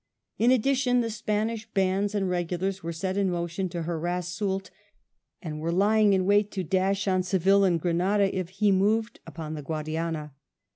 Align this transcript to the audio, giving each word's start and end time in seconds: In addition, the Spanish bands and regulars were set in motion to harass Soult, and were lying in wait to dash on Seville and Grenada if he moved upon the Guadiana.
In 0.39 0.49
addition, 0.49 1.01
the 1.01 1.11
Spanish 1.11 1.67
bands 1.69 2.15
and 2.15 2.27
regulars 2.27 2.81
were 2.81 2.91
set 2.91 3.17
in 3.17 3.29
motion 3.29 3.69
to 3.69 3.83
harass 3.83 4.27
Soult, 4.29 4.71
and 5.43 5.59
were 5.59 5.71
lying 5.71 6.13
in 6.13 6.25
wait 6.25 6.49
to 6.53 6.63
dash 6.63 7.07
on 7.07 7.21
Seville 7.21 7.65
and 7.65 7.79
Grenada 7.79 8.35
if 8.35 8.49
he 8.49 8.71
moved 8.71 9.19
upon 9.27 9.53
the 9.53 9.61
Guadiana. 9.61 10.33